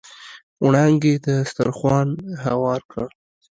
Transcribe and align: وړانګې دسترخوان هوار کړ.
وړانګې 0.65 1.13
دسترخوان 1.25 2.09
هوار 2.45 2.81
کړ. 2.91 3.07